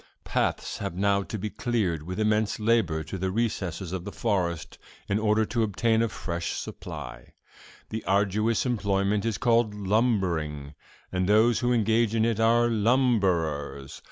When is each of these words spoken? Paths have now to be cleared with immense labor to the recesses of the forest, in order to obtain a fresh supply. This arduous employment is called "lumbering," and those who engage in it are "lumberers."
Paths 0.23 0.79
have 0.79 0.95
now 0.95 1.21
to 1.21 1.37
be 1.37 1.51
cleared 1.51 2.01
with 2.01 2.19
immense 2.19 2.59
labor 2.59 3.03
to 3.03 3.19
the 3.19 3.29
recesses 3.29 3.91
of 3.93 4.03
the 4.03 4.11
forest, 4.11 4.79
in 5.07 5.19
order 5.19 5.45
to 5.45 5.61
obtain 5.61 6.01
a 6.01 6.09
fresh 6.09 6.53
supply. 6.53 7.33
This 7.89 8.01
arduous 8.05 8.65
employment 8.65 9.25
is 9.25 9.37
called 9.37 9.75
"lumbering," 9.75 10.73
and 11.11 11.29
those 11.29 11.59
who 11.59 11.71
engage 11.71 12.15
in 12.15 12.25
it 12.25 12.39
are 12.39 12.67
"lumberers." 12.67 13.99